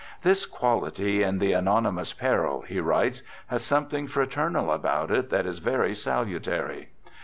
[0.23, 5.59] "This equality in the anonymous peril," he writes," has something fraternal about it that is
[5.59, 6.89] very salutary."